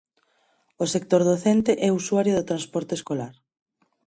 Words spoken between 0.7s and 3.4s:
O sector docente é usuario do transporte escolar.